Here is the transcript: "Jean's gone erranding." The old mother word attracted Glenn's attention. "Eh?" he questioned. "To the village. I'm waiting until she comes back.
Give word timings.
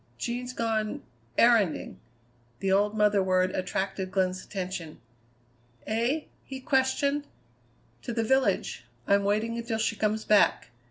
"Jean's 0.17 0.51
gone 0.51 1.03
erranding." 1.37 1.97
The 2.59 2.71
old 2.71 2.97
mother 2.97 3.21
word 3.21 3.51
attracted 3.51 4.09
Glenn's 4.09 4.43
attention. 4.43 4.99
"Eh?" 5.85 6.21
he 6.43 6.59
questioned. 6.59 7.27
"To 8.01 8.11
the 8.11 8.23
village. 8.23 8.83
I'm 9.05 9.23
waiting 9.23 9.59
until 9.59 9.77
she 9.77 9.95
comes 9.95 10.25
back. 10.25 10.69